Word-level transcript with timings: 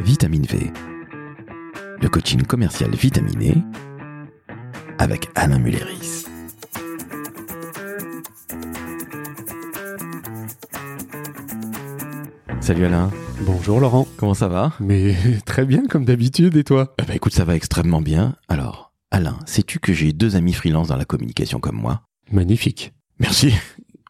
Vitamine 0.00 0.44
V, 0.46 0.70
le 2.00 2.08
coaching 2.08 2.42
commercial 2.42 2.90
vitaminé 2.94 3.54
avec 4.98 5.28
Alain 5.34 5.58
Mulleris. 5.58 6.24
Salut 12.60 12.84
Alain, 12.84 13.10
Bonjour 13.42 13.78
Laurent. 13.80 14.06
comment 14.16 14.34
ça 14.34 14.48
va? 14.48 14.72
Mais 14.80 15.14
très 15.46 15.64
bien 15.64 15.86
comme 15.86 16.04
d'habitude 16.04 16.56
et 16.56 16.64
toi? 16.64 16.94
Eh 17.00 17.04
ben 17.04 17.14
écoute, 17.14 17.32
ça 17.34 17.44
va 17.44 17.54
extrêmement 17.54 18.00
bien. 18.02 18.34
Alors, 18.48 18.92
Alain, 19.10 19.38
sais-tu 19.46 19.78
que 19.78 19.92
j'ai 19.92 20.12
deux 20.12 20.36
amis 20.36 20.52
freelance 20.52 20.88
dans 20.88 20.96
la 20.96 21.04
communication 21.04 21.60
comme 21.60 21.76
moi? 21.76 22.02
Magnifique. 22.32 22.92
Merci, 23.20 23.54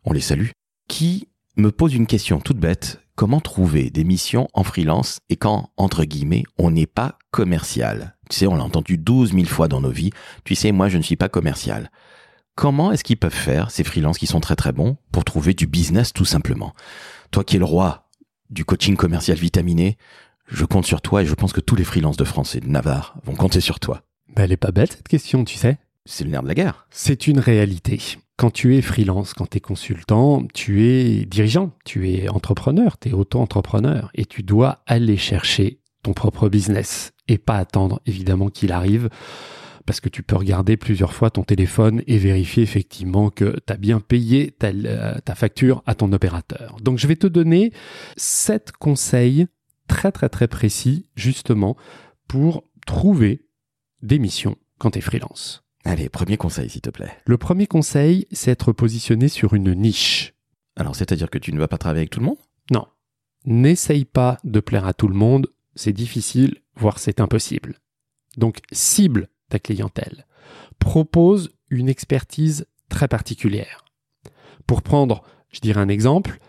on 0.05 0.13
les 0.13 0.21
salue. 0.21 0.49
Qui 0.89 1.29
me 1.57 1.73
pose 1.73 1.95
une 1.95 2.07
question 2.07 2.39
toute 2.39 2.59
bête. 2.59 3.01
Comment 3.15 3.41
trouver 3.41 3.89
des 3.89 4.05
missions 4.05 4.47
en 4.53 4.63
freelance 4.63 5.21
et 5.31 5.37
quand, 5.37 5.71
entre 5.79 6.05
guillemets, 6.05 6.45
on 6.59 6.71
n'est 6.71 6.87
pas 6.87 7.19
commercial? 7.31 8.17
Tu 8.29 8.37
sais, 8.37 8.47
on 8.47 8.57
l'a 8.57 8.65
entendu 8.65 8.99
12 8.99 9.33
000 9.33 9.47
fois 9.47 9.67
dans 9.67 9.81
nos 9.81 9.91
vies. 9.91 10.11
Tu 10.45 10.55
sais, 10.55 10.71
moi, 10.71 10.89
je 10.89 10.99
ne 10.99 11.03
suis 11.03 11.17
pas 11.17 11.31
commercial. 11.31 11.91
Comment 12.57 12.93
est-ce 12.93 13.05
qu'ils 13.05 13.17
peuvent 13.17 13.33
faire, 13.33 13.71
ces 13.71 13.85
freelances 13.85 14.19
qui 14.19 14.27
sont 14.27 14.41
très 14.41 14.57
très 14.57 14.73
bons, 14.73 14.99
pour 15.13 15.25
trouver 15.25 15.55
du 15.55 15.67
business 15.67 16.13
tout 16.13 16.25
simplement? 16.27 16.75
Toi 17.31 17.43
qui 17.43 17.57
es 17.57 17.59
le 17.59 17.65
roi 17.65 18.09
du 18.51 18.65
coaching 18.65 18.97
commercial 18.97 19.39
vitaminé, 19.39 19.97
je 20.47 20.65
compte 20.65 20.87
sur 20.87 21.01
toi 21.01 21.23
et 21.23 21.27
je 21.27 21.35
pense 21.35 21.53
que 21.53 21.61
tous 21.61 21.77
les 21.77 21.85
freelances 21.85 22.17
de 22.17 22.25
France 22.25 22.55
et 22.55 22.61
de 22.61 22.69
Navarre 22.69 23.17
vont 23.25 23.35
compter 23.35 23.61
sur 23.61 23.81
toi. 23.81 24.03
Bah, 24.35 24.45
elle 24.45 24.53
est 24.53 24.59
pas 24.59 24.73
bête 24.73 24.93
cette 24.93 25.09
question, 25.09 25.45
tu 25.45 25.57
sais. 25.57 25.79
C'est 26.05 26.25
le 26.25 26.31
nerf 26.31 26.43
de 26.43 26.49
la 26.49 26.55
guerre. 26.55 26.87
C'est 26.91 27.27
une 27.27 27.41
réalité. 27.41 28.01
Quand 28.37 28.51
tu 28.51 28.77
es 28.77 28.83
freelance, 28.83 29.33
quand 29.33 29.47
tu 29.49 29.57
es 29.57 29.61
consultant, 29.61 30.47
tu 30.53 30.85
es 30.85 31.25
dirigeant, 31.25 31.73
tu 31.87 32.11
es 32.11 32.29
entrepreneur, 32.29 32.99
tu 32.99 33.09
es 33.09 33.13
auto-entrepreneur 33.15 34.11
et 34.15 34.27
tu 34.27 34.43
dois 34.43 34.83
aller 34.87 35.17
chercher 35.17 35.81
ton 36.03 36.13
propre 36.13 36.51
business 36.51 37.13
et 37.29 37.39
pas 37.39 37.57
attendre 37.57 38.03
évidemment 38.05 38.51
qu'il 38.51 38.73
arrive 38.73 39.09
parce 39.87 40.01
que 40.01 40.11
tu 40.11 40.23
peux 40.23 40.37
regarder 40.37 40.77
plusieurs 40.77 41.15
fois 41.15 41.31
ton 41.31 41.45
téléphone 41.45 42.03
et 42.07 42.19
vérifier 42.19 42.63
effectivement 42.63 43.31
que 43.31 43.59
tu 43.67 43.73
as 43.73 43.77
bien 43.77 44.01
payé 44.01 44.51
ta, 44.51 44.69
euh, 44.69 45.19
ta 45.25 45.35
facture 45.35 45.83
à 45.87 45.95
ton 45.95 46.13
opérateur. 46.13 46.77
Donc 46.83 46.99
je 46.99 47.07
vais 47.07 47.17
te 47.17 47.27
donner 47.27 47.73
sept 48.17 48.73
conseils 48.73 49.47
très 49.89 50.13
très 50.13 50.29
très 50.29 50.49
précis 50.49 51.09
justement 51.15 51.77
pour 52.29 52.65
trouver 52.87 53.47
des 54.03 54.19
missions 54.19 54.57
quand 54.79 54.91
tu 54.91 54.99
es 54.99 55.03
freelance. 55.03 55.66
Allez, 55.87 56.09
premier 56.09 56.37
conseil 56.37 56.69
s'il 56.69 56.81
te 56.81 56.91
plaît. 56.91 57.13
Le 57.27 57.39
premier 57.39 57.69
conseil, 57.69 58.27
c'est 58.33 58.51
être 58.51 58.73
positionné 58.73 59.29
sur 59.29 59.55
une 59.55 59.73
niche. 59.73 60.35
Alors, 60.75 60.97
c'est-à-dire 60.97 61.31
que 61.31 61.39
tu 61.39 61.53
ne 61.53 61.61
vas 61.61 61.69
pas 61.69 61.79
travailler 61.79 62.01
avec 62.01 62.11
tout 62.11 62.19
le 62.19 62.27
monde? 62.27 62.39
Non. 62.73 62.89
N'essaye 63.45 64.05
pas 64.05 64.39
de 64.43 64.59
plaire 64.59 64.85
à 64.85 64.95
tout 64.95 65.07
le 65.07 65.15
monde, 65.15 65.47
c'est 65.77 65.93
difficile, 65.93 66.57
voire 66.75 66.99
c'est 66.99 67.21
impossible. 67.21 67.79
Donc, 68.37 68.59
cible 68.73 69.29
ta 69.49 69.61
clientèle. 69.61 70.27
Propose 70.81 71.51
une 71.71 71.89
expertise 71.89 72.67
très 72.89 73.07
particulière. 73.07 73.85
Pour 74.67 74.83
prendre, 74.83 75.23
je 75.51 75.61
dirais 75.61 75.81
un 75.81 75.89
exemple, 75.89 76.41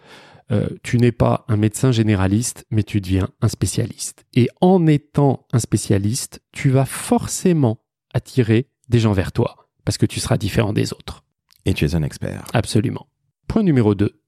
euh, 0.50 0.68
tu 0.82 0.98
n'es 0.98 1.12
pas 1.12 1.46
un 1.48 1.58
médecin 1.58 1.92
généraliste, 1.92 2.66
mais 2.72 2.82
tu 2.82 3.02
deviens 3.02 3.30
un 3.42 3.50
spécialiste. 3.50 4.26
Et 4.34 4.50
en 4.62 4.88
étant 4.88 5.46
un 5.54 5.60
spécialiste, 5.60 6.42
tu 6.52 6.72
vas 6.72 6.86
forcément 6.86 7.86
attirer 8.16 8.72
des 8.90 9.00
gens 9.00 9.14
vers 9.14 9.32
toi, 9.32 9.70
parce 9.86 9.98
que 9.98 10.06
tu 10.06 10.20
seras 10.20 10.38
différent 10.38 10.74
des 10.74 10.94
autres. 10.94 11.24
Et 11.66 11.74
tu 11.74 11.86
es 11.86 11.96
un 11.96 12.04
expert. 12.04 12.46
Absolument. 12.54 13.08
Point 13.48 13.64
numéro 13.64 13.96
2. 13.96 14.20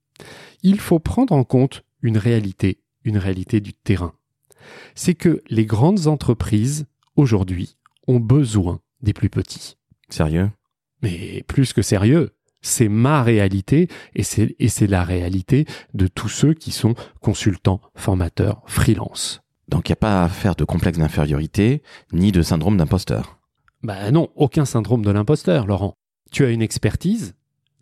Il 0.64 0.80
faut 0.80 1.00
prendre 1.00 1.34
en 1.34 1.44
compte 1.44 1.84
une 2.02 2.18
réalité, 2.18 2.82
une 3.04 3.18
réalité 3.18 3.62
du 3.62 3.74
terrain. 3.74 4.14
C'est 4.96 5.16
que 5.16 5.42
les 5.50 5.66
grandes 5.66 6.08
entreprises, 6.08 6.86
aujourd'hui, 7.16 7.78
ont 8.08 8.20
besoin 8.20 8.82
des 9.02 9.14
plus 9.14 9.30
petits. 9.30 9.78
Sérieux? 10.10 10.52
Mais 11.02 11.44
plus 11.48 11.72
que 11.72 11.82
sérieux, 11.82 12.36
c'est 12.62 12.90
ma 12.90 13.24
réalité 13.24 13.88
et 14.16 14.24
c'est, 14.24 14.56
et 14.60 14.68
c'est 14.68 14.88
la 14.88 15.04
réalité 15.04 15.66
de 15.94 16.08
tous 16.08 16.28
ceux 16.28 16.54
qui 16.54 16.72
sont 16.72 16.96
consultants, 17.22 17.80
formateurs, 17.96 18.62
freelance. 18.66 19.42
Donc, 19.70 19.88
il 19.88 19.92
n'y 19.92 19.94
a 19.94 19.98
pas 19.98 20.24
à 20.24 20.30
faire 20.30 20.56
de 20.56 20.66
complexe 20.66 20.98
d'infériorité, 20.98 21.84
ni 22.12 22.32
de 22.32 22.42
syndrome 22.42 22.76
d'imposteur. 22.76 23.39
Bah 23.82 24.12
non, 24.12 24.30
aucun 24.36 24.66
syndrome 24.66 25.04
de 25.04 25.12
l'imposteur, 25.12 25.66
Laurent. 25.66 25.94
Tu 26.32 26.44
as 26.44 26.50
une 26.50 26.62
expertise, 26.62 27.36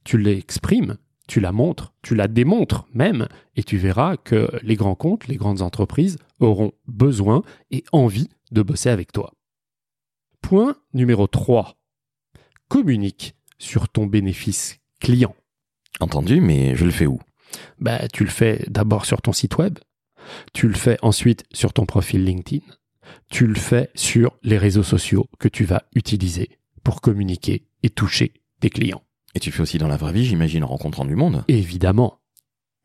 tu 0.03 0.18
l'exprimes, 0.18 0.97
tu 1.28 1.40
la 1.40 1.52
montres, 1.52 1.94
tu 2.02 2.16
la 2.16 2.28
démontres 2.28 2.88
même, 2.94 3.28
et 3.56 3.63
tu 3.63 3.78
verras 3.78 4.16
que 4.16 4.50
les 4.62 4.75
grands 4.75 4.96
comptes, 4.96 5.28
les 5.28 5.36
grandes 5.36 5.62
entreprises 5.62 6.18
auront 6.40 6.72
besoin 6.88 7.41
et 7.72 7.84
envie 7.91 8.30
de 8.52 8.62
bosser 8.62 8.90
avec 8.90 9.12
toi. 9.12 9.34
Point 10.41 10.78
numéro 10.94 11.28
3. 11.28 11.75
Communique 12.69 13.36
sur 13.57 13.90
ton 13.90 14.06
bénéfice 14.06 14.80
client. 15.00 15.36
Entendu, 16.00 16.41
mais 16.41 16.75
je 16.75 16.86
le 16.86 16.91
fais 16.91 17.07
où? 17.07 17.19
Bah, 17.80 18.07
tu 18.07 18.24
le 18.24 18.30
fais 18.30 18.63
d'abord 18.68 19.06
sur 19.06 19.22
ton 19.22 19.34
site 19.34 19.57
web, 19.57 19.80
tu 20.53 20.68
le 20.68 20.75
fais 20.75 20.97
ensuite 21.02 21.44
sur 21.52 21.74
ton 21.74 21.86
profil 21.86 22.24
LinkedIn, 22.24 22.66
tu 23.29 23.47
le 23.47 23.56
fais 23.56 23.90
sur 23.95 24.38
les 24.44 24.57
réseaux 24.57 24.84
sociaux 24.84 25.29
que 25.40 25.47
tu 25.47 25.66
vas 25.66 25.84
utiliser 25.95 26.57
pour 26.84 27.01
communiquer 27.01 27.66
et 27.84 27.90
toucher 27.90 28.34
tes 28.59 28.69
clients. 28.69 29.03
Et 29.35 29.40
tu 29.40 29.51
fais 29.51 29.62
aussi 29.62 29.78
dans 29.78 29.88
la 29.88 29.97
vraie 29.97 30.13
vie, 30.13 30.25
j'imagine, 30.25 30.63
en 30.63 30.68
rencontrant 30.68 31.06
du 31.06 31.16
monde. 31.16 31.44
Évidemment. 31.47 32.19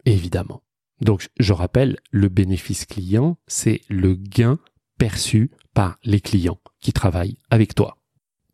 Évidemment. 0.04 0.62
Donc, 1.00 1.28
je 1.38 1.52
rappelle, 1.52 1.98
le 2.10 2.28
bénéfice 2.28 2.84
client, 2.84 3.38
c'est 3.46 3.80
le 3.88 4.14
gain 4.14 4.58
perçu 4.98 5.50
par 5.74 5.98
les 6.04 6.20
clients 6.20 6.60
qui 6.80 6.92
travaillent 6.92 7.38
avec 7.50 7.74
toi. 7.74 7.96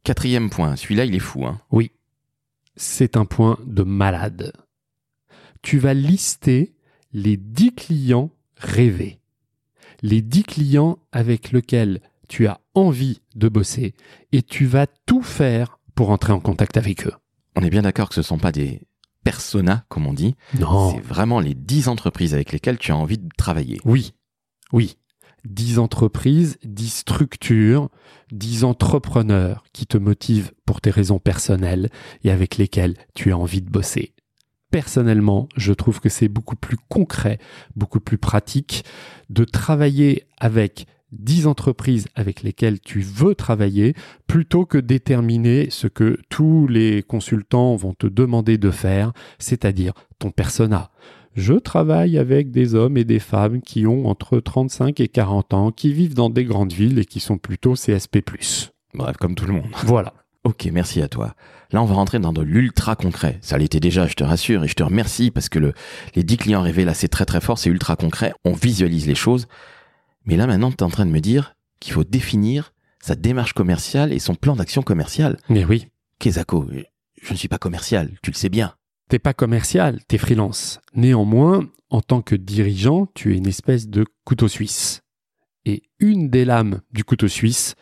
Quatrième 0.05 0.49
point, 0.49 0.77
celui-là, 0.77 1.05
il 1.05 1.15
est 1.15 1.19
fou. 1.19 1.45
Hein. 1.45 1.61
Oui, 1.71 1.91
c'est 2.77 3.17
un 3.17 3.25
point 3.25 3.59
de 3.67 3.83
malade. 3.83 4.53
Tu 5.63 5.79
vas 5.79 5.95
lister 5.95 6.75
les 7.13 7.37
10 7.37 7.75
clients 7.75 8.31
rêvés. 8.57 9.18
Les 10.03 10.23
10 10.23 10.45
clients 10.45 10.99
avec 11.13 11.53
lesquels 11.53 12.01
tu 12.29 12.47
as 12.47 12.61
envie 12.75 13.21
de 13.35 13.49
bosser 13.49 13.95
et 14.33 14.43
tu 14.43 14.67
vas 14.67 14.87
tout 15.07 15.23
faire 15.23 15.79
pour 15.95 16.11
entrer 16.11 16.33
en 16.33 16.41
contact 16.41 16.77
avec 16.77 17.07
eux. 17.07 17.15
On 17.57 17.63
est 17.63 17.71
bien 17.71 17.83
d'accord 17.83 18.09
que 18.09 18.15
ce 18.15 18.21
ne 18.21 18.25
sont 18.25 18.39
pas 18.39 18.53
des 18.53 18.83
personas, 19.25 19.85
comme 19.89 20.07
on 20.07 20.13
dit. 20.13 20.37
Non. 20.59 20.93
C'est 20.93 21.01
vraiment 21.01 21.41
les 21.41 21.55
10 21.55 21.89
entreprises 21.89 22.35
avec 22.35 22.53
lesquelles 22.53 22.79
tu 22.79 22.93
as 22.93 22.97
envie 22.97 23.19
de 23.19 23.29
travailler. 23.37 23.81
Oui, 23.85 24.13
oui. 24.73 24.97
10 25.45 25.79
entreprises, 25.79 26.59
10 26.65 26.89
structures, 26.89 27.89
10 28.33 28.65
entrepreneurs 28.65 29.65
qui 29.73 29.87
te 29.87 29.99
motivent 29.99 30.53
pour 30.67 30.81
tes 30.81 30.91
raisons 30.91 31.19
personnelles 31.19 31.91
et 32.25 32.31
avec 32.31 32.57
lesquels 32.57 32.95
tu 33.15 33.33
as 33.33 33.39
envie 33.39 33.63
de 33.63 33.71
bosser. 33.71 34.15
Personnellement, 34.71 35.49
je 35.57 35.73
trouve 35.73 36.01
que 36.01 36.09
c'est 36.09 36.29
beaucoup 36.29 36.57
plus 36.57 36.77
concret, 36.89 37.39
beaucoup 37.75 38.01
plus 38.01 38.19
pratique 38.19 38.85
de 39.31 39.45
travailler 39.45 40.25
avec 40.39 40.87
10 41.13 41.47
entreprises 41.47 42.07
avec 42.15 42.43
lesquelles 42.43 42.81
tu 42.81 43.01
veux 43.01 43.35
travailler 43.35 43.95
plutôt 44.27 44.67
que 44.67 44.79
déterminer 44.79 45.71
ce 45.71 45.87
que 45.87 46.19
tous 46.29 46.67
les 46.67 47.03
consultants 47.03 47.77
vont 47.77 47.95
te 47.95 48.07
demander 48.07 48.59
de 48.59 48.71
faire, 48.71 49.13
c'est-à-dire 49.39 49.95
ton 50.19 50.31
persona. 50.31 50.91
Je 51.35 51.55
travaille 51.55 52.19
avec 52.19 52.51
des 52.51 52.75
hommes 52.75 52.97
et 52.97 53.05
des 53.05 53.21
femmes 53.21 53.63
qui 53.63 53.87
ont 53.87 54.07
entre 54.07 54.41
35 54.41 54.99
et 55.01 55.09
40 55.09 55.55
ans, 55.55 55.71
qui 55.71 55.93
vivent 55.93 56.15
dans 56.15 56.31
des 56.31 56.45
grandes 56.45 56.73
villes 56.73 56.99
et 56.99 57.05
qui 57.05 57.21
sont 57.21 57.39
plutôt 57.39 57.75
CSP+. 57.75 58.23
Bref, 58.95 59.17
comme 59.19 59.35
tout 59.35 59.47
le 59.47 59.53
monde. 59.53 59.67
Voilà. 59.85 60.15
Ok, 60.45 60.69
merci 60.73 61.03
à 61.03 61.09
toi. 61.09 61.35
Là, 61.73 61.83
on 61.83 61.87
va 61.87 61.95
rentrer 61.95 62.19
dans 62.19 62.33
de 62.33 62.43
l'ultra 62.43 62.97
concret. 62.97 63.39
Ça 63.43 63.59
l'était 63.59 63.81
déjà, 63.81 64.07
je 64.07 64.15
te 64.15 64.25
rassure, 64.25 64.65
et 64.65 64.69
je 64.69 64.75
te 64.75 64.83
remercie 64.83 65.31
parce 65.31 65.49
que 65.49 65.59
le, 65.59 65.75
les 66.15 66.23
10 66.23 66.37
clients 66.39 66.63
rêvés, 66.63 66.85
là, 66.85 66.95
c'est 66.95 67.09
très 67.09 67.27
très 67.27 67.41
fort, 67.41 67.59
c'est 67.59 67.69
ultra 67.71 67.97
concret. 67.97 68.33
On 68.45 68.53
visualise 68.53 69.07
les 69.07 69.15
choses. 69.15 69.47
Mais 70.25 70.37
là, 70.37 70.47
maintenant, 70.47 70.71
tu 70.71 70.79
es 70.79 70.83
en 70.83 70.91
train 70.91 71.07
de 71.07 71.11
me 71.11 71.21
dire 71.21 71.55
qu'il 71.81 71.93
faut 71.93 72.05
définir 72.05 72.73
sa 73.01 73.15
démarche 73.15 73.53
commerciale 73.53 74.13
et 74.13 74.19
son 74.19 74.35
plan 74.35 74.57
d'action 74.57 74.83
commercial. 74.83 75.37
Mais 75.49 75.65
oui, 75.65 75.89
Kezako, 76.19 76.69
je 77.23 77.33
ne 77.33 77.37
suis 77.37 77.49
pas 77.49 77.59
commercial, 77.59 78.11
tu 78.23 78.31
le 78.31 78.37
sais 78.37 78.49
bien. 78.49 78.75
t'es 79.09 79.19
pas 79.19 79.35
commercial, 79.35 80.01
t'es 80.09 80.19
freelance. 80.19 80.81
Néanmoins, 80.95 81.69
en 81.91 82.01
tant 82.01 82.23
que 82.23 82.35
dirigeant, 82.35 83.07
tu 83.15 83.33
es 83.35 83.37
une 83.39 83.47
espèce 83.47 83.89
de 83.89 84.05
couteau 84.25 84.49
suisse. 84.49 85.01
Et 85.65 85.83
une 85.99 86.29
des 86.31 86.45
lames 86.45 86.81
du 86.93 87.05
couteau 87.05 87.29
suisse, 87.29 87.75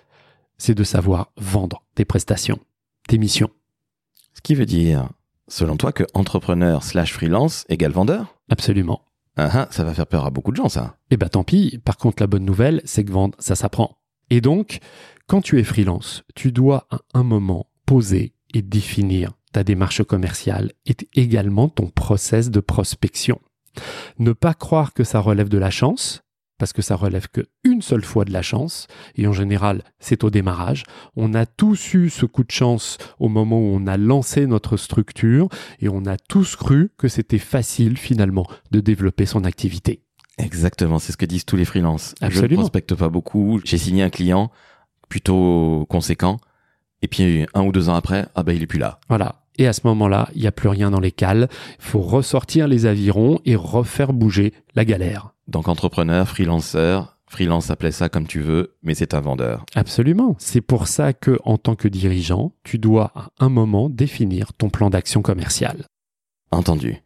c'est 0.59 0.75
de 0.75 0.85
savoir 0.85 1.33
vendre 1.37 1.85
tes 1.95 2.05
prestations, 2.05 2.59
tes 3.09 3.19
missions. 3.19 3.51
Ce 4.35 4.41
qui 4.41 4.55
veut 4.55 4.67
dire, 4.67 5.09
selon 5.49 5.77
toi, 5.77 5.93
que 5.93 6.05
entrepreneur 6.15 6.83
slash 6.83 7.13
freelance 7.13 7.65
égale 7.69 7.93
vendeur? 7.93 8.37
Absolument. 8.51 9.03
Ah 9.37 9.51
ah, 9.53 9.69
ça 9.71 9.85
va 9.85 9.93
faire 9.93 10.07
peur 10.07 10.25
à 10.25 10.31
beaucoup 10.31 10.51
de 10.51 10.57
gens, 10.57 10.69
ça. 10.69 10.97
Eh 11.11 11.17
ben 11.17 11.29
tant 11.29 11.45
pis. 11.45 11.79
Par 11.85 11.99
contre, 11.99 12.23
la 12.23 12.27
bonne 12.27 12.45
nouvelle, 12.45 12.81
c'est 12.85 13.05
que 13.05 13.13
vendre, 13.13 13.37
ça 13.39 13.55
s'apprend. 13.55 13.99
Et 14.31 14.41
donc, 14.41 14.79
quand 15.27 15.41
tu 15.41 15.59
es 15.59 15.65
freelance, 15.65 16.25
tu 16.35 16.53
dois 16.53 16.87
à 16.91 17.01
un 17.15 17.23
moment 17.23 17.67
poser 17.85 18.35
et 18.55 18.63
définir 18.63 19.33
ta 19.53 19.63
démarche 19.65 20.03
commerciale 20.03 20.73
et 20.87 20.97
également 21.15 21.69
ton 21.69 21.89
process 21.89 22.51
de 22.51 22.61
prospection. 22.61 23.41
Ne 24.19 24.33
pas 24.33 24.55
croire 24.55 24.95
que 24.95 25.05
ça 25.05 25.21
relève 25.21 25.49
de 25.49 25.59
la 25.59 25.71
chance, 25.71 26.23
parce 26.59 26.73
que 26.73 26.83
ça 26.83 26.97
relève 26.97 27.29
que 27.29 27.43
une 27.65 27.83
seule 27.83 28.05
fois 28.05 28.25
de 28.25 28.33
la 28.33 28.43
chance, 28.43 28.87
et 29.15 29.27
en 29.27 29.33
général, 29.33 29.83
c'est 29.99 30.25
au 30.25 30.31
démarrage. 30.31 30.85
On 31.17 31.35
a 31.35 31.47
tous 31.47 31.95
eu 31.95 32.11
ce 32.11 32.27
coup 32.27 32.45
de 32.45 32.51
chance 32.51 32.99
au 33.19 33.29
moment 33.29 33.59
où 33.59 33.75
on 33.75 33.87
a 33.87 33.97
lancé 33.97 34.47
notre 34.47 34.77
structure, 34.77 35.49
et 35.81 35.89
on 35.89 36.07
a 36.07 36.17
tous 36.17 36.57
cru 36.57 36.91
que 36.97 37.09
c'était 37.09 37.39
facile 37.39 37.97
finalement 37.99 38.47
de 38.71 38.81
développer 38.81 39.27
son 39.27 39.45
activité. 39.45 40.03
Exactement, 40.39 40.99
c'est 40.99 41.13
ce 41.13 41.17
que 41.17 41.27
disent 41.27 41.47
tous 41.47 41.57
les 41.57 41.65
freelances. 41.65 42.15
Je 42.21 42.27
ne 42.27 42.31
Absolument. 42.31 42.61
prospecte 42.63 42.95
pas 42.95 43.09
beaucoup. 43.09 43.61
J'ai 43.65 43.79
signé 43.79 44.03
un 44.03 44.11
client 44.11 44.51
plutôt 45.09 45.87
conséquent. 45.89 46.39
Et 47.03 47.09
puis 47.09 47.47
un 47.55 47.63
ou 47.63 47.73
deux 47.73 47.89
ans 47.89 47.95
après, 47.95 48.27
ah 48.35 48.43
ben 48.43 48.53
il 48.53 48.63
est 48.63 48.67
plus 48.67 48.79
là. 48.79 49.01
Voilà. 49.09 49.46
Et 49.59 49.67
à 49.67 49.73
ce 49.73 49.83
moment-là, 49.85 50.29
il 50.35 50.41
n'y 50.41 50.47
a 50.47 50.53
plus 50.53 50.69
rien 50.69 50.91
dans 50.91 51.01
les 51.01 51.13
cales. 51.13 51.49
Il 51.79 51.85
faut 51.85 52.01
ressortir 52.01 52.69
les 52.69 52.87
avirons 52.87 53.41
et 53.45 53.57
refaire 53.57 54.13
bouger 54.13 54.53
la 54.75 54.85
galère. 54.85 55.35
Donc 55.49 55.69
entrepreneur, 55.69 56.29
freelanceur, 56.29 57.19
freelance 57.29 57.71
appelez 57.71 57.93
ça 57.93 58.09
comme 58.09 58.27
tu 58.27 58.41
veux, 58.41 58.77
mais 58.83 58.95
c'est 58.95 59.15
un 59.15 59.21
vendeur. 59.21 59.65
Absolument. 59.75 60.37
C'est 60.39 60.61
pour 60.61 60.89
ça 60.89 61.13
que, 61.13 61.39
en 61.45 61.59
tant 61.59 61.75
que 61.75 61.89
dirigeant, 61.89 62.53
tu 62.65 62.79
dois 62.79 63.13
à 63.15 63.31
un 63.39 63.49
moment 63.49 63.89
définir 63.89 64.53
ton 64.53 64.71
plan 64.71 64.91
d'action 64.91 65.23
commercial. 65.23 65.87
Entendu. 66.51 67.03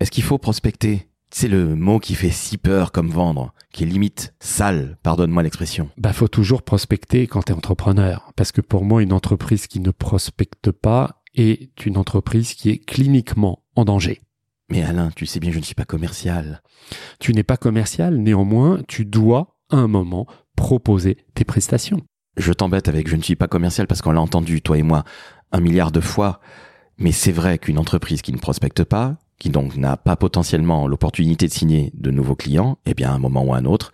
Est-ce 0.00 0.10
qu'il 0.10 0.24
faut 0.24 0.38
prospecter? 0.38 1.08
C'est 1.30 1.48
le 1.48 1.74
mot 1.76 1.98
qui 1.98 2.14
fait 2.14 2.30
si 2.30 2.56
peur 2.56 2.90
comme 2.90 3.10
vendre, 3.10 3.52
qui 3.70 3.82
est 3.82 3.86
limite 3.86 4.32
sale, 4.40 4.96
pardonne-moi 5.02 5.42
l'expression. 5.42 5.90
Bah, 5.98 6.14
faut 6.14 6.28
toujours 6.28 6.62
prospecter 6.62 7.26
quand 7.26 7.42
tu 7.42 7.52
es 7.52 7.54
entrepreneur. 7.54 8.32
Parce 8.34 8.50
que 8.50 8.62
pour 8.62 8.82
moi, 8.82 9.02
une 9.02 9.12
entreprise 9.12 9.66
qui 9.66 9.80
ne 9.80 9.90
prospecte 9.90 10.70
pas 10.70 11.17
est 11.34 11.86
une 11.86 11.96
entreprise 11.96 12.54
qui 12.54 12.70
est 12.70 12.78
cliniquement 12.78 13.62
en 13.76 13.84
danger. 13.84 14.20
Mais 14.70 14.82
Alain, 14.82 15.10
tu 15.14 15.26
sais 15.26 15.40
bien, 15.40 15.50
je 15.50 15.58
ne 15.58 15.64
suis 15.64 15.74
pas 15.74 15.84
commercial. 15.84 16.62
Tu 17.20 17.32
n'es 17.32 17.42
pas 17.42 17.56
commercial, 17.56 18.16
néanmoins, 18.16 18.82
tu 18.86 19.04
dois, 19.04 19.56
à 19.70 19.76
un 19.76 19.88
moment, 19.88 20.26
proposer 20.56 21.16
tes 21.34 21.44
prestations. 21.44 22.02
Je 22.36 22.52
t'embête 22.52 22.88
avec 22.88 23.08
je 23.08 23.16
ne 23.16 23.22
suis 23.22 23.36
pas 23.36 23.48
commercial 23.48 23.86
parce 23.86 24.02
qu'on 24.02 24.12
l'a 24.12 24.20
entendu, 24.20 24.60
toi 24.60 24.78
et 24.78 24.82
moi, 24.82 25.04
un 25.52 25.60
milliard 25.60 25.90
de 25.90 26.00
fois. 26.00 26.40
Mais 26.98 27.12
c'est 27.12 27.32
vrai 27.32 27.58
qu'une 27.58 27.78
entreprise 27.78 28.22
qui 28.22 28.32
ne 28.32 28.38
prospecte 28.38 28.84
pas, 28.84 29.16
qui 29.38 29.50
donc 29.50 29.76
n'a 29.76 29.96
pas 29.96 30.16
potentiellement 30.16 30.86
l'opportunité 30.86 31.46
de 31.46 31.52
signer 31.52 31.90
de 31.94 32.10
nouveaux 32.10 32.36
clients, 32.36 32.78
eh 32.86 32.94
bien, 32.94 33.10
à 33.10 33.14
un 33.14 33.18
moment 33.18 33.44
ou 33.44 33.54
à 33.54 33.58
un 33.58 33.64
autre, 33.64 33.92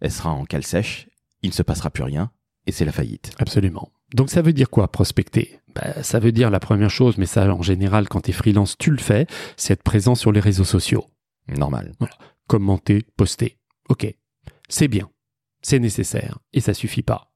elle 0.00 0.10
sera 0.10 0.30
en 0.30 0.44
cale 0.44 0.64
sèche, 0.64 1.08
il 1.42 1.50
ne 1.50 1.54
se 1.54 1.62
passera 1.62 1.90
plus 1.90 2.02
rien, 2.02 2.30
et 2.66 2.72
c'est 2.72 2.84
la 2.84 2.92
faillite. 2.92 3.32
Absolument. 3.38 3.90
Donc 4.14 4.30
ça 4.30 4.42
veut 4.42 4.52
dire 4.52 4.70
quoi 4.70 4.88
prospecter? 4.88 5.60
Bah, 5.74 6.02
Ça 6.02 6.18
veut 6.18 6.32
dire 6.32 6.50
la 6.50 6.60
première 6.60 6.90
chose, 6.90 7.18
mais 7.18 7.26
ça 7.26 7.52
en 7.52 7.62
général 7.62 8.08
quand 8.08 8.22
tu 8.22 8.30
es 8.30 8.34
freelance 8.34 8.76
tu 8.78 8.90
le 8.90 8.98
fais, 8.98 9.26
c'est 9.56 9.74
être 9.74 9.82
présent 9.82 10.14
sur 10.14 10.32
les 10.32 10.40
réseaux 10.40 10.64
sociaux. 10.64 11.06
Normal. 11.48 11.92
Commenter, 12.46 13.04
poster. 13.16 13.58
Ok, 13.88 14.06
c'est 14.68 14.88
bien, 14.88 15.10
c'est 15.62 15.78
nécessaire 15.78 16.38
et 16.52 16.60
ça 16.60 16.74
suffit 16.74 17.02
pas. 17.02 17.32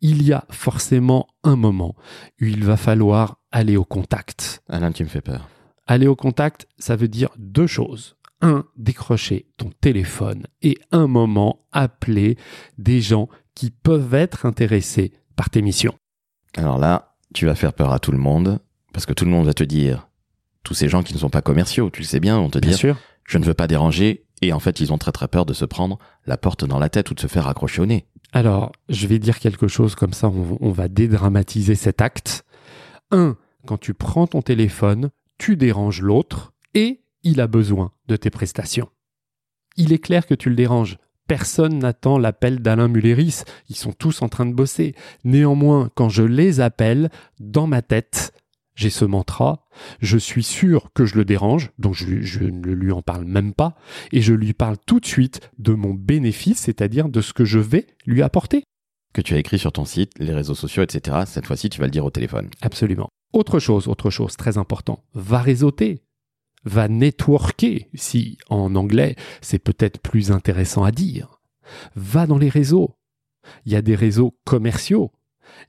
Il 0.00 0.22
y 0.22 0.32
a 0.32 0.44
forcément 0.50 1.28
un 1.44 1.56
moment 1.56 1.94
où 2.40 2.44
il 2.44 2.64
va 2.64 2.76
falloir 2.76 3.40
aller 3.52 3.76
au 3.76 3.84
contact. 3.84 4.62
Alain, 4.68 4.92
tu 4.92 5.04
me 5.04 5.08
fais 5.08 5.20
peur. 5.20 5.48
Aller 5.86 6.06
au 6.06 6.16
contact, 6.16 6.66
ça 6.78 6.96
veut 6.96 7.08
dire 7.08 7.30
deux 7.38 7.66
choses. 7.66 8.16
Un, 8.42 8.64
décrocher 8.76 9.46
ton 9.58 9.70
téléphone 9.80 10.46
et 10.62 10.78
un 10.92 11.06
moment 11.06 11.66
appeler 11.72 12.38
des 12.78 13.00
gens 13.00 13.28
qui 13.54 13.70
peuvent 13.70 14.14
être 14.14 14.46
intéressés 14.46 15.12
par 15.36 15.50
tes 15.50 15.60
missions. 15.62 15.94
Alors 16.56 16.78
là, 16.78 17.14
tu 17.34 17.46
vas 17.46 17.54
faire 17.54 17.72
peur 17.72 17.92
à 17.92 17.98
tout 17.98 18.12
le 18.12 18.18
monde, 18.18 18.58
parce 18.92 19.06
que 19.06 19.12
tout 19.12 19.24
le 19.24 19.30
monde 19.30 19.46
va 19.46 19.54
te 19.54 19.64
dire, 19.64 20.08
tous 20.64 20.74
ces 20.74 20.88
gens 20.88 21.02
qui 21.02 21.14
ne 21.14 21.18
sont 21.18 21.30
pas 21.30 21.42
commerciaux, 21.42 21.90
tu 21.90 22.00
le 22.02 22.06
sais 22.06 22.20
bien, 22.20 22.38
vont 22.38 22.50
te 22.50 22.58
Bien 22.58 22.70
dire, 22.70 22.78
sûr. 22.78 22.96
je 23.24 23.38
ne 23.38 23.44
veux 23.44 23.54
pas 23.54 23.66
déranger, 23.66 24.26
et 24.42 24.52
en 24.52 24.58
fait, 24.58 24.80
ils 24.80 24.92
ont 24.92 24.98
très 24.98 25.12
très 25.12 25.28
peur 25.28 25.46
de 25.46 25.52
se 25.52 25.64
prendre 25.64 25.98
la 26.26 26.36
porte 26.36 26.64
dans 26.64 26.78
la 26.78 26.88
tête 26.88 27.10
ou 27.10 27.14
de 27.14 27.20
se 27.20 27.26
faire 27.26 27.46
accrocher 27.48 27.82
au 27.82 27.86
nez. 27.86 28.06
Alors, 28.32 28.72
je 28.88 29.06
vais 29.06 29.18
dire 29.18 29.38
quelque 29.38 29.68
chose 29.68 29.94
comme 29.94 30.12
ça, 30.12 30.28
on, 30.28 30.58
on 30.60 30.70
va 30.72 30.88
dédramatiser 30.88 31.74
cet 31.74 32.00
acte. 32.00 32.44
Un, 33.10 33.36
quand 33.66 33.78
tu 33.78 33.92
prends 33.94 34.26
ton 34.26 34.40
téléphone, 34.42 35.10
tu 35.38 35.56
déranges 35.56 36.00
l'autre 36.02 36.52
et 36.74 37.00
il 37.22 37.40
a 37.40 37.46
besoin 37.46 37.92
de 38.08 38.16
tes 38.16 38.30
prestations. 38.30 38.88
Il 39.76 39.92
est 39.92 39.98
clair 39.98 40.26
que 40.26 40.34
tu 40.34 40.48
le 40.48 40.54
déranges. 40.56 40.98
Personne 41.30 41.78
n'attend 41.78 42.18
l'appel 42.18 42.58
d'Alain 42.58 42.88
Mulleris. 42.88 43.44
Ils 43.68 43.76
sont 43.76 43.92
tous 43.92 44.20
en 44.20 44.28
train 44.28 44.46
de 44.46 44.52
bosser. 44.52 44.96
Néanmoins, 45.22 45.88
quand 45.94 46.08
je 46.08 46.24
les 46.24 46.58
appelle, 46.58 47.08
dans 47.38 47.68
ma 47.68 47.82
tête, 47.82 48.32
j'ai 48.74 48.90
ce 48.90 49.04
mantra. 49.04 49.68
Je 50.00 50.18
suis 50.18 50.42
sûr 50.42 50.92
que 50.92 51.04
je 51.04 51.14
le 51.14 51.24
dérange, 51.24 51.70
donc 51.78 51.94
je, 51.94 52.20
je 52.20 52.42
ne 52.42 52.72
lui 52.72 52.90
en 52.90 53.00
parle 53.00 53.26
même 53.26 53.54
pas, 53.54 53.76
et 54.10 54.22
je 54.22 54.34
lui 54.34 54.54
parle 54.54 54.76
tout 54.84 54.98
de 54.98 55.06
suite 55.06 55.52
de 55.60 55.72
mon 55.72 55.94
bénéfice, 55.94 56.58
c'est-à-dire 56.58 57.08
de 57.08 57.20
ce 57.20 57.32
que 57.32 57.44
je 57.44 57.60
vais 57.60 57.86
lui 58.06 58.22
apporter. 58.22 58.64
Que 59.14 59.20
tu 59.20 59.34
as 59.34 59.38
écrit 59.38 59.60
sur 59.60 59.70
ton 59.70 59.84
site, 59.84 60.10
les 60.18 60.34
réseaux 60.34 60.56
sociaux, 60.56 60.82
etc. 60.82 61.18
Cette 61.26 61.46
fois-ci, 61.46 61.70
tu 61.70 61.78
vas 61.78 61.86
le 61.86 61.92
dire 61.92 62.04
au 62.04 62.10
téléphone. 62.10 62.50
Absolument. 62.60 63.08
Autre 63.32 63.60
chose, 63.60 63.86
autre 63.86 64.10
chose 64.10 64.36
très 64.36 64.58
important, 64.58 65.04
va 65.14 65.38
réseauter, 65.38 66.02
va 66.64 66.88
networker, 66.88 67.88
si 67.94 68.38
en 68.48 68.74
anglais 68.74 69.16
c'est 69.40 69.58
peut-être 69.58 70.00
plus 70.00 70.30
intéressant 70.30 70.84
à 70.84 70.92
dire. 70.92 71.40
Va 71.96 72.26
dans 72.26 72.38
les 72.38 72.48
réseaux. 72.48 72.96
Il 73.64 73.72
y 73.72 73.76
a 73.76 73.82
des 73.82 73.94
réseaux 73.94 74.36
commerciaux, 74.44 75.12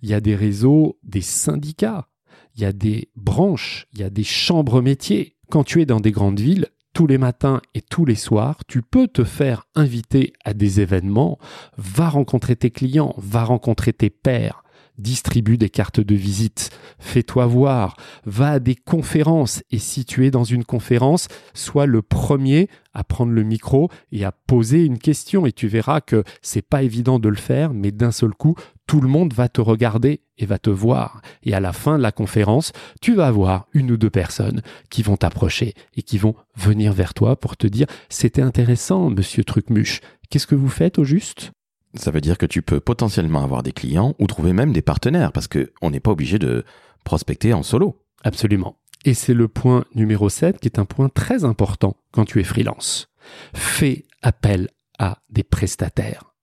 il 0.01 0.09
y 0.09 0.13
a 0.13 0.21
des 0.21 0.35
réseaux 0.35 0.97
des 1.03 1.21
syndicats, 1.21 2.07
il 2.55 2.61
y 2.61 2.65
a 2.65 2.73
des 2.73 3.09
branches, 3.15 3.87
il 3.93 3.99
y 3.99 4.03
a 4.03 4.09
des 4.09 4.23
chambres 4.23 4.81
métiers. 4.81 5.37
Quand 5.49 5.63
tu 5.63 5.81
es 5.81 5.85
dans 5.85 5.99
des 5.99 6.11
grandes 6.11 6.39
villes, 6.39 6.67
tous 6.93 7.07
les 7.07 7.17
matins 7.17 7.61
et 7.73 7.81
tous 7.81 8.05
les 8.05 8.15
soirs, 8.15 8.59
tu 8.67 8.81
peux 8.81 9.07
te 9.07 9.23
faire 9.23 9.67
inviter 9.75 10.33
à 10.43 10.53
des 10.53 10.81
événements, 10.81 11.39
va 11.77 12.09
rencontrer 12.09 12.55
tes 12.55 12.71
clients, 12.71 13.15
va 13.17 13.43
rencontrer 13.43 13.93
tes 13.93 14.09
pairs, 14.09 14.63
distribue 14.97 15.57
des 15.57 15.69
cartes 15.69 15.99
de 15.99 16.15
visite, 16.15 16.69
fais-toi 16.99 17.45
voir, 17.45 17.95
va 18.25 18.51
à 18.51 18.59
des 18.59 18.75
conférences. 18.75 19.63
Et 19.71 19.79
si 19.79 20.05
tu 20.05 20.25
es 20.25 20.31
dans 20.31 20.43
une 20.43 20.63
conférence, 20.63 21.27
sois 21.53 21.85
le 21.85 22.01
premier 22.01 22.67
à 22.93 23.03
prendre 23.03 23.31
le 23.31 23.43
micro 23.43 23.89
et 24.11 24.25
à 24.25 24.31
poser 24.31 24.85
une 24.85 24.99
question. 24.99 25.45
Et 25.45 25.51
tu 25.51 25.67
verras 25.67 26.01
que 26.01 26.23
c'est 26.41 26.61
pas 26.61 26.83
évident 26.83 27.19
de 27.19 27.29
le 27.29 27.35
faire 27.35 27.73
mais 27.73 27.91
d'un 27.91 28.11
seul 28.11 28.33
coup, 28.33 28.55
tout 28.87 29.01
le 29.01 29.07
monde 29.07 29.33
va 29.33 29.47
te 29.47 29.61
regarder 29.61 30.21
et 30.37 30.45
va 30.45 30.59
te 30.59 30.69
voir. 30.69 31.21
Et 31.43 31.53
à 31.53 31.59
la 31.59 31.73
fin 31.73 31.97
de 31.97 32.03
la 32.03 32.11
conférence, 32.11 32.73
tu 33.01 33.15
vas 33.15 33.27
avoir 33.27 33.67
une 33.73 33.91
ou 33.91 33.97
deux 33.97 34.09
personnes 34.09 34.61
qui 34.89 35.03
vont 35.03 35.17
t'approcher 35.17 35.73
et 35.95 36.01
qui 36.01 36.17
vont 36.17 36.35
venir 36.55 36.93
vers 36.93 37.13
toi 37.13 37.39
pour 37.39 37.57
te 37.57 37.67
dire 37.67 37.87
c'était 38.09 38.41
intéressant 38.41 39.09
monsieur 39.09 39.43
Trucmuche, 39.43 40.01
qu'est-ce 40.29 40.47
que 40.47 40.55
vous 40.55 40.69
faites 40.69 40.99
au 40.99 41.03
juste? 41.03 41.51
Ça 41.95 42.11
veut 42.11 42.21
dire 42.21 42.37
que 42.37 42.45
tu 42.45 42.61
peux 42.61 42.79
potentiellement 42.79 43.43
avoir 43.43 43.63
des 43.63 43.73
clients 43.73 44.15
ou 44.19 44.27
trouver 44.27 44.53
même 44.53 44.71
des 44.71 44.81
partenaires, 44.81 45.31
parce 45.31 45.47
que 45.47 45.73
on 45.81 45.91
n'est 45.91 45.99
pas 45.99 46.11
obligé 46.11 46.39
de 46.39 46.63
prospecter 47.03 47.53
en 47.53 47.63
solo. 47.63 48.01
Absolument. 48.23 48.77
Et 49.03 49.13
c'est 49.13 49.33
le 49.33 49.47
point 49.47 49.83
numéro 49.95 50.29
7 50.29 50.59
qui 50.59 50.67
est 50.67 50.79
un 50.79 50.85
point 50.85 51.09
très 51.09 51.43
important 51.43 51.97
quand 52.11 52.25
tu 52.25 52.39
es 52.39 52.43
freelance. 52.43 53.07
Fais 53.53 54.05
appel 54.21 54.69
à 54.99 55.17
des 55.29 55.43
prestataires. 55.43 56.35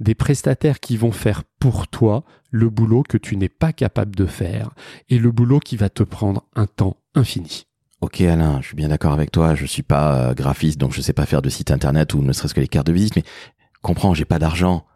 Des 0.00 0.16
prestataires 0.16 0.80
qui 0.80 0.96
vont 0.96 1.12
faire 1.12 1.44
pour 1.60 1.86
toi 1.86 2.24
le 2.50 2.68
boulot 2.68 3.04
que 3.08 3.16
tu 3.16 3.36
n'es 3.36 3.48
pas 3.48 3.72
capable 3.72 4.16
de 4.16 4.26
faire 4.26 4.70
et 5.08 5.18
le 5.18 5.30
boulot 5.30 5.60
qui 5.60 5.76
va 5.76 5.88
te 5.88 6.02
prendre 6.02 6.44
un 6.56 6.66
temps 6.66 6.96
infini. 7.14 7.66
Ok 8.00 8.20
Alain, 8.22 8.60
je 8.60 8.68
suis 8.68 8.76
bien 8.76 8.88
d'accord 8.88 9.12
avec 9.12 9.30
toi, 9.30 9.54
je 9.54 9.66
suis 9.66 9.82
pas 9.82 10.30
euh, 10.30 10.34
graphiste, 10.34 10.80
donc 10.80 10.92
je 10.92 11.00
sais 11.00 11.12
pas 11.12 11.26
faire 11.26 11.42
de 11.42 11.50
site 11.50 11.70
internet 11.70 12.14
ou 12.14 12.22
ne 12.22 12.32
serait-ce 12.32 12.54
que 12.54 12.60
les 12.60 12.66
cartes 12.66 12.86
de 12.86 12.92
visite, 12.92 13.14
mais 13.14 13.24
comprends, 13.82 14.14
j'ai 14.14 14.24
pas 14.24 14.38
d'argent. 14.38 14.86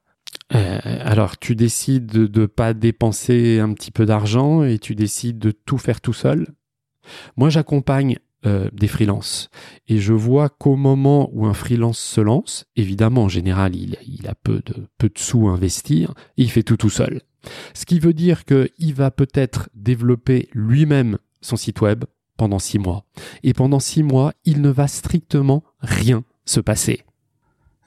Euh, 0.54 0.78
alors 1.00 1.38
tu 1.38 1.56
décides 1.56 2.06
de 2.06 2.40
ne 2.40 2.46
pas 2.46 2.74
dépenser 2.74 3.58
un 3.60 3.72
petit 3.72 3.90
peu 3.90 4.06
d'argent 4.06 4.62
et 4.62 4.78
tu 4.78 4.94
décides 4.94 5.38
de 5.38 5.50
tout 5.50 5.78
faire 5.78 6.00
tout 6.00 6.12
seul. 6.12 6.48
Moi 7.36 7.50
j'accompagne 7.50 8.18
euh, 8.46 8.68
des 8.72 8.88
freelances 8.88 9.48
et 9.88 9.98
je 9.98 10.12
vois 10.12 10.48
qu'au 10.48 10.76
moment 10.76 11.30
où 11.32 11.46
un 11.46 11.54
freelance 11.54 11.98
se 11.98 12.20
lance, 12.20 12.66
évidemment 12.76 13.24
en 13.24 13.28
général 13.28 13.74
il, 13.74 13.96
a 14.28 14.34
peu 14.34 14.60
de, 14.66 14.86
peu 14.98 15.08
de 15.08 15.18
sous 15.18 15.48
à 15.48 15.52
investir 15.52 16.12
et 16.36 16.42
il 16.42 16.50
fait 16.50 16.62
tout 16.62 16.76
tout 16.76 16.90
seul. 16.90 17.22
Ce 17.74 17.86
qui 17.86 17.98
veut 17.98 18.14
dire 18.14 18.44
qu'il 18.44 18.94
va 18.94 19.10
peut-être 19.10 19.70
développer 19.74 20.48
lui-même 20.52 21.18
son 21.40 21.56
site 21.56 21.80
web 21.80 22.04
pendant 22.36 22.58
six 22.58 22.78
mois. 22.78 23.04
Et 23.42 23.52
pendant 23.52 23.80
six 23.80 24.02
mois, 24.02 24.32
il 24.44 24.60
ne 24.60 24.70
va 24.70 24.88
strictement 24.88 25.62
rien 25.80 26.24
se 26.44 26.60
passer. 26.60 27.02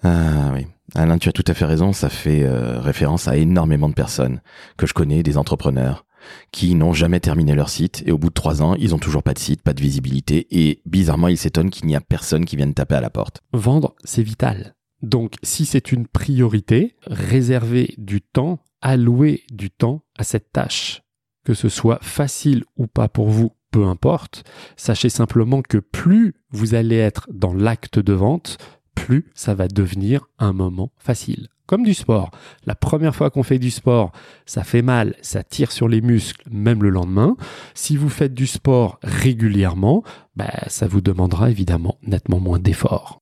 Ah 0.03 0.51
oui. 0.53 0.67
Alain, 0.95 1.17
tu 1.17 1.29
as 1.29 1.33
tout 1.33 1.43
à 1.47 1.53
fait 1.53 1.65
raison, 1.65 1.91
ça 1.91 2.09
fait 2.09 2.43
euh, 2.43 2.79
référence 2.79 3.27
à 3.27 3.37
énormément 3.37 3.89
de 3.89 3.93
personnes 3.93 4.41
que 4.77 4.87
je 4.87 4.93
connais, 4.93 5.21
des 5.21 5.37
entrepreneurs, 5.37 6.05
qui 6.51 6.75
n'ont 6.75 6.93
jamais 6.93 7.19
terminé 7.19 7.55
leur 7.55 7.69
site 7.69 8.03
et 8.05 8.11
au 8.11 8.17
bout 8.17 8.29
de 8.29 8.33
trois 8.33 8.61
ans, 8.61 8.75
ils 8.75 8.95
ont 8.95 8.99
toujours 8.99 9.23
pas 9.23 9.33
de 9.33 9.39
site, 9.39 9.61
pas 9.61 9.73
de 9.73 9.81
visibilité 9.81 10.47
et 10.49 10.81
bizarrement, 10.85 11.27
ils 11.27 11.37
s'étonnent 11.37 11.69
qu'il 11.69 11.87
n'y 11.87 11.95
a 11.95 12.01
personne 12.01 12.45
qui 12.45 12.55
vienne 12.55 12.73
taper 12.73 12.95
à 12.95 13.01
la 13.01 13.09
porte. 13.09 13.41
Vendre, 13.53 13.95
c'est 14.03 14.23
vital. 14.23 14.75
Donc, 15.01 15.35
si 15.43 15.65
c'est 15.65 15.91
une 15.91 16.07
priorité, 16.07 16.95
réservez 17.05 17.93
du 17.97 18.21
temps, 18.21 18.59
allouez 18.81 19.43
du 19.51 19.69
temps 19.69 20.03
à 20.17 20.23
cette 20.23 20.51
tâche. 20.51 21.03
Que 21.45 21.53
ce 21.53 21.69
soit 21.69 21.99
facile 22.01 22.63
ou 22.77 22.87
pas 22.87 23.07
pour 23.07 23.29
vous, 23.29 23.51
peu 23.71 23.85
importe. 23.85 24.43
Sachez 24.75 25.09
simplement 25.09 25.61
que 25.61 25.77
plus 25.77 26.33
vous 26.49 26.73
allez 26.73 26.97
être 26.97 27.27
dans 27.31 27.53
l'acte 27.53 27.99
de 27.99 28.13
vente, 28.13 28.57
plus 28.97 29.25
ça 29.35 29.53
va 29.53 29.67
devenir 29.67 30.27
un 30.39 30.53
moment 30.53 30.91
facile. 30.97 31.47
Comme 31.67 31.83
du 31.83 31.93
sport. 31.93 32.31
La 32.65 32.75
première 32.75 33.15
fois 33.15 33.29
qu'on 33.29 33.43
fait 33.43 33.59
du 33.59 33.71
sport, 33.71 34.11
ça 34.45 34.63
fait 34.63 34.81
mal, 34.81 35.15
ça 35.21 35.43
tire 35.43 35.71
sur 35.71 35.87
les 35.87 36.01
muscles, 36.01 36.43
même 36.49 36.81
le 36.81 36.89
lendemain. 36.89 37.35
Si 37.73 37.95
vous 37.95 38.09
faites 38.09 38.33
du 38.33 38.47
sport 38.47 38.99
régulièrement, 39.03 40.03
bah, 40.35 40.51
ça 40.67 40.87
vous 40.87 41.01
demandera 41.01 41.49
évidemment 41.49 41.97
nettement 42.01 42.39
moins 42.39 42.59
d'efforts. 42.59 43.19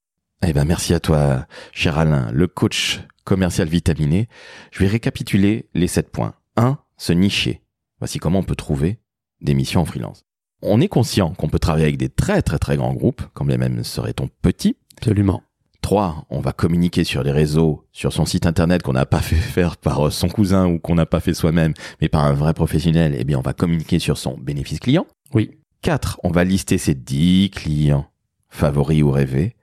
Eh 0.48 0.53
ben, 0.53 0.63
merci 0.63 0.94
à 0.94 1.00
toi, 1.00 1.46
cher 1.74 1.98
Alain, 1.98 2.29
le 2.32 2.48
coach 2.48 3.01
commercial 3.25 3.67
vitaminé. 3.67 4.29
Je 4.72 4.79
vais 4.79 4.88
récapituler 4.88 5.67
les 5.74 5.88
sept 5.88 6.12
points. 6.12 6.36
1. 6.55 6.77
Se 6.98 7.13
nicher. 7.13 7.63
Voici 8.00 8.20
comment 8.20 8.39
on 8.39 8.44
peut 8.44 8.55
trouver 8.55 9.00
des 9.41 9.55
missions 9.55 9.82
en 9.82 9.86
freelance. 9.86 10.24
On 10.62 10.79
est 10.79 10.88
conscient 10.88 11.34
qu'on 11.34 11.50
peut 11.50 11.60
travailler 11.60 11.86
avec 11.86 11.98
des 11.98 12.10
très 12.10 12.41
très 12.41 12.60
très 12.60 12.77
grands 12.77 12.94
groupes, 12.94 13.24
quand 13.34 13.44
bien 13.44 13.58
même 13.58 13.84
serait-on 13.84 14.29
petit. 14.41 14.77
Absolument. 14.98 15.44
3. 15.86 16.25
On 16.32 16.39
va 16.39 16.51
communiquer 16.51 17.04
sur 17.04 17.22
les 17.22 17.32
réseaux, 17.32 17.86
sur 17.92 18.12
son 18.12 18.25
site 18.25 18.48
internet 18.48 18.82
qu'on 18.82 18.94
n'a 18.94 19.06
pas 19.06 19.20
fait 19.20 19.36
faire 19.36 19.77
par 19.77 20.12
son 20.12 20.30
cousin 20.30 20.65
ou 20.65 20.80
qu'on 20.80 20.96
n'a 20.96 21.06
pas 21.06 21.20
fait 21.20 21.36
soi-même, 21.36 21.75
mais 22.01 22.10
par 22.10 22.25
un 22.25 22.34
vrai 22.34 22.56
professionnel. 22.56 23.15
Eh 23.20 23.24
bien, 23.24 23.38
on 23.38 23.44
va 23.44 23.54
communiquer 23.54 24.00
sur 24.00 24.18
son 24.18 24.36
bénéfice 24.36 24.80
client. 24.80 25.06
Oui. 25.36 25.51
4. 25.84 26.22
On 26.24 26.32
va 26.32 26.44
lister 26.44 26.80
ses 26.80 26.96
10 26.96 27.51
clients 27.51 28.08
favoris 28.50 29.04
ou 29.04 29.12
rêvés. 29.12 29.56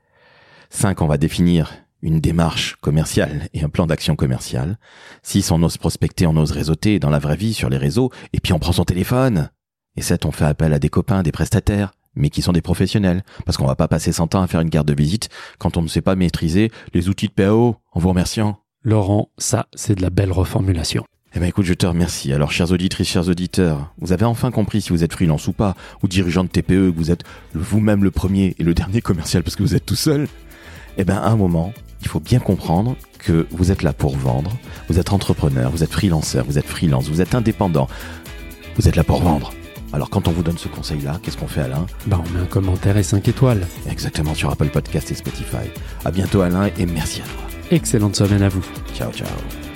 5. 0.71 1.03
On 1.03 1.09
va 1.09 1.19
définir 1.19 1.73
une 2.03 2.21
démarche 2.21 2.77
commerciale 2.77 3.49
et 3.53 3.65
un 3.65 3.69
plan 3.69 3.89
d'action 3.89 4.15
commercial. 4.15 4.79
6. 5.25 5.51
On 5.51 5.61
ose 5.65 5.77
prospecter, 5.77 6.29
on 6.29 6.37
ose 6.37 6.53
réseauter 6.53 7.01
dans 7.01 7.11
la 7.11 7.19
vraie 7.19 7.35
vie 7.35 7.53
sur 7.53 7.69
les 7.69 7.79
réseaux, 7.79 8.13
et 8.33 8.39
puis 8.39 8.53
on 8.53 8.61
prend 8.61 8.71
son 8.71 8.85
téléphone. 8.85 9.51
Et 9.97 10.03
7. 10.03 10.25
On 10.25 10.31
fait 10.31 10.45
appel 10.45 10.73
à 10.73 10.79
des 10.79 10.89
copains, 10.89 11.25
des 11.25 11.33
prestataires, 11.33 11.91
mais 12.15 12.31
qui 12.31 12.43
sont 12.43 12.53
des 12.53 12.63
professionnels. 12.63 13.25
Parce 13.45 13.57
qu'on 13.57 13.67
va 13.67 13.77
pas 13.77 13.89
passer 13.89 14.13
100 14.13 14.35
ans 14.35 14.43
à 14.43 14.47
faire 14.47 14.61
une 14.61 14.71
carte 14.71 14.89
de 14.89 14.95
visite 14.95 15.29
quand 15.59 15.77
on 15.77 15.83
ne 15.83 15.89
sait 15.89 16.03
pas 16.03 16.15
maîtriser 16.15 16.71
les 16.95 17.09
outils 17.09 17.29
de 17.29 17.33
PAO 17.33 17.77
en 17.93 18.01
vous 18.01 18.09
remerciant. 18.09 18.59
Laurent, 18.85 19.31
ça, 19.39 19.67
c'est 19.75 19.95
de 19.95 20.03
la 20.03 20.11
belle 20.11 20.33
reformulation. 20.33 21.05
Eh 21.35 21.41
ben 21.41 21.47
écoute, 21.47 21.65
je 21.65 21.73
te 21.73 21.87
remercie. 21.87 22.33
Alors, 22.33 22.53
chers 22.53 22.73
auditrices, 22.73 23.09
chers 23.09 23.29
auditeurs, 23.29 23.95
vous 23.99 24.13
avez 24.13 24.27
enfin 24.27 24.51
compris 24.51 24.83
si 24.83 24.91
vous 24.91 25.03
êtes 25.03 25.13
freelance 25.13 25.47
ou 25.47 25.53
pas, 25.53 25.75
ou 26.03 26.09
dirigeant 26.09 26.45
de 26.45 26.49
TPE, 26.49 26.91
que 26.91 26.97
vous 26.97 27.11
êtes 27.11 27.23
vous-même 27.55 28.05
le 28.05 28.11
premier 28.11 28.55
et 28.59 28.63
le 28.63 28.75
dernier 28.75 29.01
commercial 29.01 29.43
parce 29.43 29.57
que 29.57 29.63
vous 29.63 29.75
êtes 29.75 29.87
tout 29.87 29.97
seul. 29.97 30.29
Eh 30.99 31.05
ben, 31.05 31.17
à 31.17 31.29
un 31.29 31.37
moment, 31.37 31.73
il 32.03 32.09
faut 32.09 32.21
bien 32.21 32.39
comprendre 32.39 32.97
que 33.19 33.47
vous 33.51 33.73
êtes 33.73 33.83
là 33.83 33.95
pour 33.95 34.17
vendre, 34.17 34.53
vous 34.89 34.99
êtes 34.99 35.13
entrepreneur, 35.13 35.71
vous 35.71 35.83
êtes 35.83 35.93
freelanceur, 35.93 36.45
vous 36.45 36.59
êtes 36.59 36.67
freelance, 36.67 37.09
vous 37.09 37.23
êtes 37.23 37.35
indépendant, 37.35 37.89
vous 38.77 38.89
êtes 38.89 38.97
là 38.97 39.05
pour 39.05 39.23
vendre. 39.23 39.53
Alors 39.93 40.11
quand 40.11 40.29
on 40.29 40.31
vous 40.31 40.43
donne 40.43 40.59
ce 40.59 40.69
conseil-là, 40.69 41.19
qu'est-ce 41.23 41.37
qu'on 41.37 41.47
fait 41.49 41.63
Alain? 41.63 41.87
Bah 42.07 42.21
on 42.25 42.31
met 42.35 42.41
un 42.41 42.47
commentaire 42.47 42.97
et 42.97 43.03
5 43.03 43.27
étoiles. 43.29 43.67
Exactement 43.89 44.35
sur 44.35 44.51
Apple 44.51 44.69
Podcast 44.69 45.11
et 45.11 45.15
Spotify. 45.15 45.69
À 46.05 46.11
bientôt 46.11 46.41
Alain 46.41 46.71
et 46.79 46.87
merci 46.87 47.21
à 47.21 47.25
toi. 47.25 47.43
Excellente 47.71 48.17
semaine 48.17 48.43
à 48.43 48.49
vous. 48.49 48.65
Ciao 48.95 49.13
ciao. 49.13 49.72